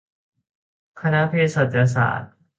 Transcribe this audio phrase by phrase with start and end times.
[1.01, 2.31] คณะเภสัชศาสตร์